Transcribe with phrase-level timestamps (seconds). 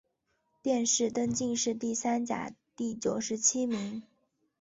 [0.63, 4.01] 殿试登进士第三甲第九十七名。